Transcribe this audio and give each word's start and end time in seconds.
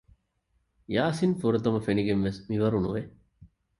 ޔާސިން 0.93 1.35
ފުރަތަމަ 1.41 1.79
ފެނިގެންވެސް 1.85 2.39
މިވަރުނުވެ 2.49 3.01